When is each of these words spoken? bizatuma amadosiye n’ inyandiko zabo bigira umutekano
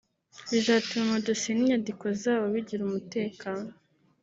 bizatuma 0.49 1.03
amadosiye 1.05 1.51
n’ 1.53 1.59
inyandiko 1.61 2.05
zabo 2.21 2.45
bigira 2.53 2.81
umutekano 2.85 3.67